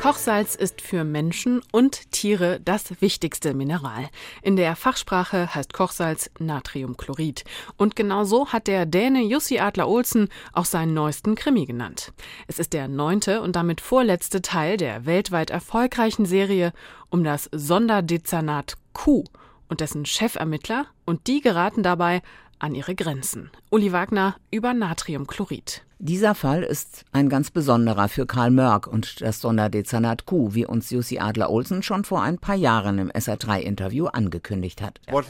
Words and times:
Kochsalz 0.00 0.54
ist 0.54 0.80
für 0.80 1.04
Menschen 1.04 1.60
und 1.72 2.10
Tiere 2.10 2.58
das 2.64 3.02
wichtigste 3.02 3.52
Mineral. 3.52 4.08
In 4.40 4.56
der 4.56 4.74
Fachsprache 4.74 5.54
heißt 5.54 5.74
Kochsalz 5.74 6.30
Natriumchlorid. 6.38 7.44
Und 7.76 7.96
genau 7.96 8.24
so 8.24 8.48
hat 8.48 8.66
der 8.66 8.86
Däne 8.86 9.20
Jussi 9.22 9.58
Adler 9.58 9.86
Olsen 9.86 10.30
auch 10.54 10.64
seinen 10.64 10.94
neuesten 10.94 11.34
Krimi 11.34 11.66
genannt. 11.66 12.14
Es 12.46 12.58
ist 12.58 12.72
der 12.72 12.88
neunte 12.88 13.42
und 13.42 13.56
damit 13.56 13.82
vorletzte 13.82 14.40
Teil 14.40 14.78
der 14.78 15.04
weltweit 15.04 15.50
erfolgreichen 15.50 16.24
Serie 16.24 16.72
um 17.10 17.22
das 17.22 17.50
Sonderdezernat 17.52 18.78
Q 18.94 19.24
und 19.68 19.82
dessen 19.82 20.06
Chefermittler 20.06 20.86
und 21.04 21.26
die 21.26 21.42
geraten 21.42 21.82
dabei 21.82 22.22
an 22.58 22.74
ihre 22.74 22.94
Grenzen. 22.94 23.50
Uli 23.68 23.92
Wagner 23.92 24.36
über 24.50 24.72
Natriumchlorid. 24.72 25.82
Dieser 26.02 26.34
Fall 26.34 26.62
ist 26.62 27.04
ein 27.12 27.28
ganz 27.28 27.50
besonderer 27.50 28.08
für 28.08 28.24
Karl 28.24 28.50
Mörk 28.50 28.86
und 28.86 29.20
das 29.20 29.42
Sonderdezernat 29.42 30.24
Q, 30.24 30.54
wie 30.54 30.64
uns 30.64 30.88
Jussi 30.88 31.18
Adler-Olsen 31.18 31.82
schon 31.82 32.04
vor 32.04 32.22
ein 32.22 32.38
paar 32.38 32.54
Jahren 32.54 32.98
im 32.98 33.10
SR3-Interview 33.10 34.06
angekündigt 34.06 34.80
hat. 34.80 34.98
Was 35.10 35.26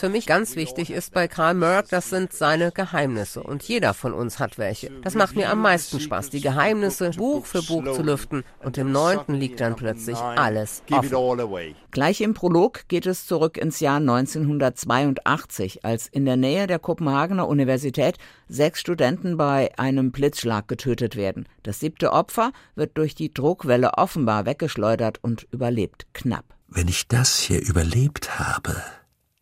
für 0.00 0.08
mich 0.08 0.26
ganz 0.26 0.56
wichtig 0.56 0.90
ist 0.90 1.14
bei 1.14 1.28
Karl 1.28 1.54
Mörk, 1.54 1.88
das 1.90 2.10
sind 2.10 2.32
seine 2.32 2.72
Geheimnisse. 2.72 3.44
Und 3.44 3.62
jeder 3.62 3.94
von 3.94 4.12
uns 4.12 4.40
hat 4.40 4.58
welche. 4.58 4.90
Das 5.02 5.14
macht 5.14 5.36
mir 5.36 5.50
am 5.50 5.62
meisten 5.62 6.00
Spaß, 6.00 6.30
die 6.30 6.40
Geheimnisse 6.40 7.10
Buch 7.10 7.46
für 7.46 7.62
Buch 7.62 7.94
zu 7.94 8.02
lüften. 8.02 8.42
Und 8.64 8.76
im 8.76 8.90
neunten 8.90 9.34
liegt 9.34 9.60
dann 9.60 9.76
plötzlich 9.76 10.18
alles 10.18 10.82
offen. 10.90 11.76
Gleich 11.92 12.20
im 12.22 12.34
Prolog 12.34 12.88
geht 12.88 13.06
es 13.06 13.28
zurück 13.28 13.56
ins 13.56 13.78
Jahr 13.78 13.98
1982, 13.98 15.84
als 15.84 16.08
in 16.08 16.24
der 16.24 16.36
Nähe 16.36 16.66
der 16.66 16.80
Kopenhagener 16.80 17.46
Universität 17.46 18.18
sechs 18.64 18.80
Studenten 18.80 19.36
bei 19.36 19.78
einem 19.78 20.10
Blitzschlag 20.10 20.68
getötet 20.68 21.16
werden. 21.16 21.46
Das 21.64 21.80
siebte 21.80 22.12
Opfer 22.12 22.50
wird 22.74 22.96
durch 22.96 23.14
die 23.14 23.34
Druckwelle 23.34 23.98
offenbar 23.98 24.46
weggeschleudert 24.46 25.18
und 25.22 25.46
überlebt 25.50 26.06
knapp. 26.14 26.46
Wenn 26.68 26.88
ich 26.88 27.06
das 27.06 27.40
hier 27.40 27.60
überlebt 27.60 28.38
habe, 28.38 28.74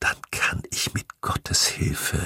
dann 0.00 0.16
kann 0.32 0.64
ich 0.72 0.92
mit 0.92 1.06
Gottes 1.20 1.68
Hilfe 1.68 2.18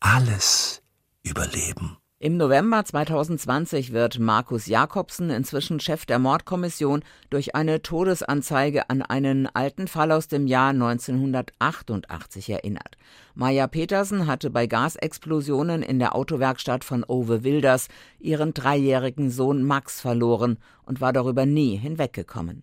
alles 0.00 0.82
überleben. 1.22 1.96
Im 2.18 2.38
November 2.38 2.82
2020 2.82 3.92
wird 3.92 4.18
Markus 4.18 4.64
Jakobsen, 4.64 5.28
inzwischen 5.28 5.80
Chef 5.80 6.06
der 6.06 6.18
Mordkommission, 6.18 7.04
durch 7.28 7.54
eine 7.54 7.82
Todesanzeige 7.82 8.88
an 8.88 9.02
einen 9.02 9.54
alten 9.54 9.86
Fall 9.86 10.10
aus 10.10 10.26
dem 10.26 10.46
Jahr 10.46 10.70
1988 10.70 12.48
erinnert. 12.48 12.96
Maja 13.34 13.66
Petersen 13.66 14.26
hatte 14.26 14.48
bei 14.48 14.66
Gasexplosionen 14.66 15.82
in 15.82 15.98
der 15.98 16.16
Autowerkstatt 16.16 16.84
von 16.84 17.04
Ove 17.06 17.44
Wilders 17.44 17.88
ihren 18.18 18.54
dreijährigen 18.54 19.30
Sohn 19.30 19.62
Max 19.62 20.00
verloren 20.00 20.56
und 20.86 21.02
war 21.02 21.12
darüber 21.12 21.44
nie 21.44 21.76
hinweggekommen. 21.76 22.62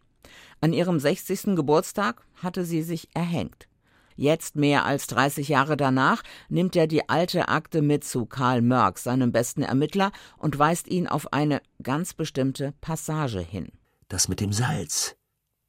An 0.61 0.73
ihrem 0.73 0.99
60. 0.99 1.55
Geburtstag 1.55 2.25
hatte 2.41 2.65
sie 2.65 2.81
sich 2.81 3.07
erhängt. 3.13 3.67
Jetzt, 4.15 4.55
mehr 4.55 4.85
als 4.85 5.07
30 5.07 5.47
Jahre 5.47 5.77
danach, 5.77 6.23
nimmt 6.49 6.75
er 6.75 6.87
die 6.87 7.09
alte 7.09 7.47
Akte 7.47 7.81
mit 7.81 8.03
zu 8.03 8.25
Karl 8.25 8.61
Mörk, 8.61 8.99
seinem 8.99 9.31
besten 9.31 9.63
Ermittler, 9.63 10.11
und 10.37 10.57
weist 10.57 10.87
ihn 10.87 11.07
auf 11.07 11.33
eine 11.33 11.61
ganz 11.81 12.13
bestimmte 12.13 12.73
Passage 12.81 13.39
hin. 13.39 13.71
Das 14.07 14.27
mit 14.27 14.39
dem 14.39 14.53
Salz. 14.53 15.15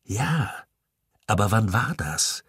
Ja. 0.05 0.53
Aber 1.27 1.51
wann 1.51 1.73
war 1.73 1.95
das? 1.97 2.45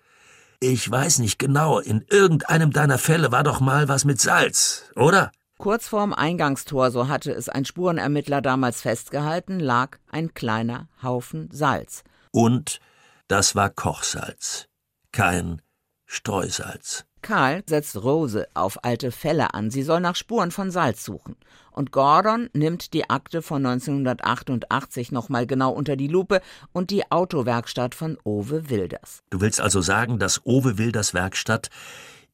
Ich 0.59 0.89
weiß 0.89 1.19
nicht 1.19 1.37
genau, 1.37 1.79
in 1.79 2.03
irgendeinem 2.09 2.71
deiner 2.71 2.97
Fälle 2.97 3.31
war 3.31 3.43
doch 3.43 3.59
mal 3.59 3.87
was 3.87 4.05
mit 4.05 4.19
Salz, 4.19 4.91
oder? 4.95 5.31
Kurz 5.57 5.87
vorm 5.87 6.13
Eingangstor, 6.13 6.91
so 6.91 7.07
hatte 7.07 7.31
es 7.31 7.47
ein 7.47 7.63
Spurenermittler 7.63 8.41
damals 8.41 8.81
festgehalten, 8.81 9.59
lag 9.59 9.97
ein 10.09 10.33
kleiner 10.33 10.89
Haufen 11.01 11.49
Salz. 11.51 12.03
Und 12.31 12.79
das 13.27 13.55
war 13.55 13.69
Kochsalz. 13.69 14.67
Kein 15.11 15.61
Streusalz. 16.05 17.05
Karl 17.21 17.63
setzt 17.67 17.95
Rose 18.03 18.47
auf 18.53 18.83
alte 18.83 19.11
Fälle 19.11 19.55
an. 19.55 19.71
Sie 19.71 19.81
soll 19.81 19.99
nach 19.99 20.15
Spuren 20.15 20.51
von 20.51 20.69
Salz 20.69 21.03
suchen. 21.03 21.35
Und 21.71 21.91
Gordon 21.91 22.49
nimmt 22.53 22.93
die 22.93 23.09
Akte 23.09 23.41
von 23.41 23.65
1988 23.65 25.11
nochmal 25.11 25.47
genau 25.47 25.71
unter 25.71 25.95
die 25.95 26.07
Lupe 26.07 26.41
und 26.71 26.91
die 26.91 27.11
Autowerkstatt 27.11 27.95
von 27.95 28.17
Owe 28.23 28.69
Wilders. 28.69 29.23
Du 29.31 29.41
willst 29.41 29.59
also 29.59 29.81
sagen, 29.81 30.19
dass 30.19 30.45
Owe 30.45 30.77
Wilders 30.77 31.15
Werkstatt 31.15 31.69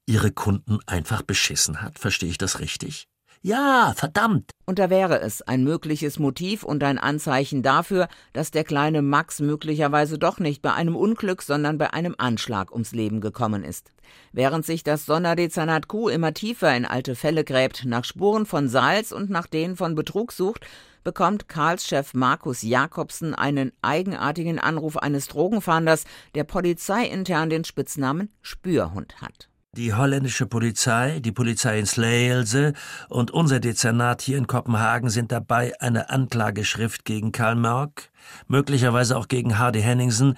ihre 0.06 0.32
Kunden 0.32 0.80
einfach 0.86 1.22
beschissen 1.22 1.82
hat? 1.82 1.98
Verstehe 1.98 2.30
ich 2.30 2.38
das 2.38 2.60
richtig? 2.60 3.08
Ja, 3.44 3.94
verdammt. 3.96 4.52
Und 4.68 4.78
da 4.78 4.92
wäre 4.92 5.20
es 5.20 5.42
ein 5.42 5.64
mögliches 5.64 6.20
Motiv 6.20 6.62
und 6.62 6.84
ein 6.84 7.00
Anzeichen 7.00 7.64
dafür, 7.64 8.08
dass 8.34 8.52
der 8.52 8.64
kleine 8.64 9.02
Max 9.02 9.40
möglicherweise 9.40 10.20
doch 10.20 10.38
nicht 10.38 10.62
bei 10.62 10.74
einem 10.74 10.96
Unglück, 10.96 11.42
sondern 11.42 11.80
bei 11.80 11.92
einem 11.92 12.14
Anschlag 12.20 12.72
ums 12.72 12.92
Leben 12.92 13.20
gekommen 13.20 13.64
ist. 13.64 13.90
Während 14.32 14.64
sich 14.64 14.84
das 14.84 15.08
Sonderdezernat 15.08 15.88
Q 15.88 16.10
immer 16.10 16.36
tiefer 16.36 16.76
in 16.76 16.86
alte 16.86 17.16
Fälle 17.16 17.44
gräbt, 17.44 17.84
nach 17.84 18.04
Spuren 18.04 18.46
von 18.46 18.70
Salz 18.70 19.12
und 19.12 19.32
nach 19.32 19.48
denen 19.48 19.76
von 19.76 19.96
Betrug 19.96 20.34
sucht, 20.34 20.68
bekommt 21.04 21.48
Karls 21.48 21.88
Chef 21.88 22.14
Markus 22.14 22.62
Jakobsen 22.62 23.34
einen 23.34 23.72
eigenartigen 23.82 24.60
Anruf 24.60 24.98
eines 24.98 25.28
Drogenfahnders, 25.30 26.04
der 26.36 26.44
polizeiintern 26.44 27.50
den 27.50 27.64
Spitznamen 27.64 28.30
Spürhund 28.44 29.20
hat. 29.20 29.51
Die 29.78 29.94
holländische 29.94 30.48
Polizei, 30.48 31.22
die 31.22 31.32
Polizei 31.32 31.80
in 31.80 31.86
Sleelse 31.86 32.74
und 33.08 33.32
unser 33.32 33.62
Dezernat 33.62 34.22
hier 34.22 34.38
in 34.38 34.46
Kopenhagen 34.46 35.10
sind 35.10 35.32
dabei, 35.32 35.72
eine 35.80 36.10
Anklageschrift 36.10 37.06
gegen 37.06 37.32
Karl 37.32 37.56
Mörk, 37.56 38.12
möglicherweise 38.50 39.16
auch 39.16 39.30
gegen 39.30 39.58
Hardy 39.58 39.82
Henningsen 39.82 40.38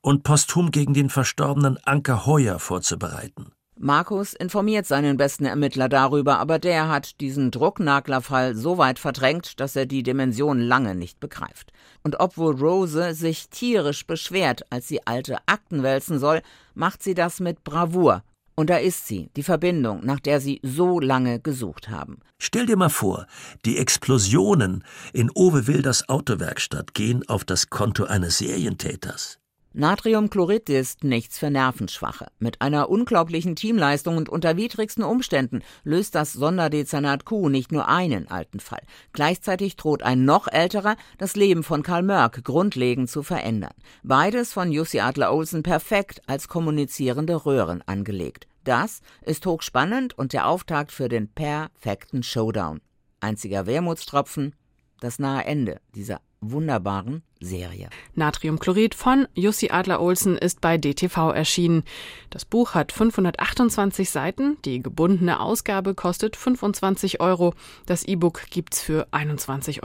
und 0.00 0.24
posthum 0.24 0.72
gegen 0.72 0.94
den 0.94 1.10
verstorbenen 1.10 1.78
Anker 1.84 2.26
Heuer 2.26 2.58
vorzubereiten. 2.58 3.52
Markus 3.78 4.34
informiert 4.34 4.86
seinen 4.86 5.16
besten 5.16 5.44
Ermittler 5.44 5.88
darüber, 5.88 6.40
aber 6.40 6.58
der 6.58 6.88
hat 6.88 7.20
diesen 7.20 7.52
Drucknaglerfall 7.52 8.56
so 8.56 8.78
weit 8.78 8.98
verdrängt, 8.98 9.60
dass 9.60 9.76
er 9.76 9.86
die 9.86 10.02
Dimension 10.02 10.60
lange 10.60 10.96
nicht 10.96 11.20
begreift. 11.20 11.72
Und 12.02 12.18
obwohl 12.18 12.60
Rose 12.60 13.14
sich 13.14 13.48
tierisch 13.48 14.08
beschwert, 14.08 14.62
als 14.70 14.88
sie 14.88 15.06
alte 15.06 15.38
Akten 15.46 15.84
wälzen 15.84 16.18
soll, 16.18 16.42
macht 16.74 17.04
sie 17.04 17.14
das 17.14 17.38
mit 17.38 17.62
Bravour 17.62 18.24
und 18.54 18.70
da 18.70 18.76
ist 18.76 19.06
sie, 19.06 19.30
die 19.36 19.42
Verbindung, 19.42 20.04
nach 20.04 20.20
der 20.20 20.40
sie 20.40 20.60
so 20.62 21.00
lange 21.00 21.40
gesucht 21.40 21.88
haben. 21.88 22.20
Stell 22.38 22.66
dir 22.66 22.76
mal 22.76 22.90
vor, 22.90 23.26
die 23.64 23.78
Explosionen 23.78 24.84
in 25.12 25.30
Owe 25.34 25.66
Wilders 25.66 26.08
Autowerkstatt 26.08 26.94
gehen 26.94 27.28
auf 27.28 27.44
das 27.44 27.70
Konto 27.70 28.04
eines 28.04 28.38
Serientäters. 28.38 29.41
Natriumchlorid 29.74 30.68
ist 30.68 31.02
nichts 31.02 31.38
für 31.38 31.48
Nervenschwache. 31.48 32.26
Mit 32.38 32.60
einer 32.60 32.90
unglaublichen 32.90 33.56
Teamleistung 33.56 34.18
und 34.18 34.28
unter 34.28 34.58
widrigsten 34.58 35.02
Umständen 35.02 35.62
löst 35.82 36.14
das 36.14 36.34
Sonderdezernat 36.34 37.24
Q 37.24 37.48
nicht 37.48 37.72
nur 37.72 37.88
einen 37.88 38.28
alten 38.28 38.60
Fall. 38.60 38.82
Gleichzeitig 39.14 39.76
droht 39.76 40.02
ein 40.02 40.26
noch 40.26 40.46
älterer, 40.46 40.96
das 41.16 41.36
Leben 41.36 41.62
von 41.62 41.82
Karl 41.82 42.02
Mörk 42.02 42.44
grundlegend 42.44 43.08
zu 43.08 43.22
verändern. 43.22 43.72
Beides 44.02 44.52
von 44.52 44.72
Jussi 44.72 45.00
Adler-Olsen 45.00 45.62
perfekt 45.62 46.20
als 46.26 46.48
kommunizierende 46.48 47.46
Röhren 47.46 47.80
angelegt. 47.86 48.46
Das 48.64 49.00
ist 49.22 49.46
hochspannend 49.46 50.18
und 50.18 50.34
der 50.34 50.48
Auftakt 50.48 50.92
für 50.92 51.08
den 51.08 51.28
perfekten 51.28 52.22
Showdown. 52.22 52.82
Einziger 53.20 53.66
Wermutstropfen, 53.66 54.54
das 55.00 55.18
nahe 55.18 55.44
Ende 55.46 55.80
dieser 55.94 56.20
wunderbaren 56.42 57.22
Serie. 57.40 57.88
Natriumchlorid 58.14 58.94
von 58.94 59.26
Jussi 59.34 59.70
Adler-Olsen 59.70 60.36
ist 60.36 60.60
bei 60.60 60.78
DTV 60.78 61.30
erschienen. 61.30 61.82
Das 62.30 62.44
Buch 62.44 62.74
hat 62.74 62.92
528 62.92 64.10
Seiten. 64.10 64.58
Die 64.64 64.82
gebundene 64.82 65.40
Ausgabe 65.40 65.94
kostet 65.94 66.36
25 66.36 67.20
Euro. 67.20 67.54
Das 67.86 68.04
E-Book 68.04 68.42
gibt's 68.50 68.80
für 68.80 69.08
21,99 69.12 69.82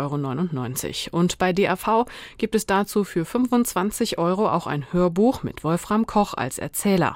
Euro. 1.13 1.17
Und 1.17 1.37
bei 1.37 1.53
DAV 1.53 2.05
gibt 2.37 2.55
es 2.55 2.65
dazu 2.65 3.03
für 3.03 3.25
25 3.25 4.17
Euro 4.17 4.49
auch 4.49 4.67
ein 4.67 4.91
Hörbuch 4.91 5.43
mit 5.43 5.63
Wolfram 5.63 6.05
Koch 6.05 6.33
als 6.33 6.59
Erzähler. 6.59 7.15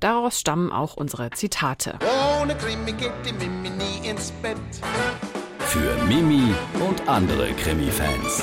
Daraus 0.00 0.40
stammen 0.40 0.72
auch 0.72 0.96
unsere 0.96 1.30
Zitate. 1.30 1.98
Ohne 2.40 2.56
Krimi 2.56 2.92
geht 2.92 3.12
die 3.26 3.32
Mimi 3.32 3.70
nie 3.70 4.08
ins 4.08 4.30
Bett. 4.42 4.56
Für 5.60 6.04
Mimi 6.04 6.54
und 6.86 7.08
andere 7.08 7.52
Krimi-Fans. 7.52 8.42